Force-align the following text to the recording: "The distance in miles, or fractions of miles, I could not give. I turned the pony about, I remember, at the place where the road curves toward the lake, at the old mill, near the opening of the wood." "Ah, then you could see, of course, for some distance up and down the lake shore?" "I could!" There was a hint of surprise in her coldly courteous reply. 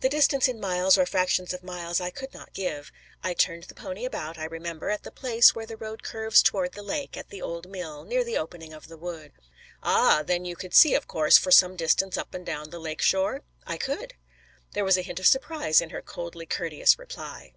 "The 0.00 0.08
distance 0.08 0.48
in 0.48 0.58
miles, 0.58 0.96
or 0.96 1.04
fractions 1.04 1.52
of 1.52 1.62
miles, 1.62 2.00
I 2.00 2.08
could 2.08 2.32
not 2.32 2.54
give. 2.54 2.90
I 3.22 3.34
turned 3.34 3.64
the 3.64 3.74
pony 3.74 4.06
about, 4.06 4.38
I 4.38 4.46
remember, 4.46 4.88
at 4.88 5.02
the 5.02 5.10
place 5.10 5.54
where 5.54 5.66
the 5.66 5.76
road 5.76 6.02
curves 6.02 6.42
toward 6.42 6.72
the 6.72 6.82
lake, 6.82 7.14
at 7.14 7.28
the 7.28 7.42
old 7.42 7.68
mill, 7.68 8.04
near 8.04 8.24
the 8.24 8.38
opening 8.38 8.72
of 8.72 8.88
the 8.88 8.96
wood." 8.96 9.32
"Ah, 9.82 10.22
then 10.26 10.46
you 10.46 10.56
could 10.56 10.72
see, 10.72 10.94
of 10.94 11.06
course, 11.06 11.36
for 11.36 11.50
some 11.50 11.76
distance 11.76 12.16
up 12.16 12.32
and 12.32 12.46
down 12.46 12.70
the 12.70 12.80
lake 12.80 13.02
shore?" 13.02 13.42
"I 13.66 13.76
could!" 13.76 14.14
There 14.72 14.82
was 14.82 14.96
a 14.96 15.02
hint 15.02 15.20
of 15.20 15.26
surprise 15.26 15.82
in 15.82 15.90
her 15.90 16.00
coldly 16.00 16.46
courteous 16.46 16.98
reply. 16.98 17.52